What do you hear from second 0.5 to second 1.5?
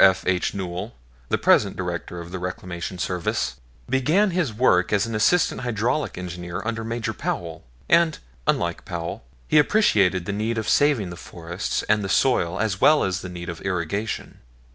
Newell, the